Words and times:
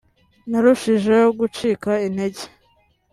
narushijeho 0.49 1.27
gucika 1.39 1.91
intege 2.07 2.43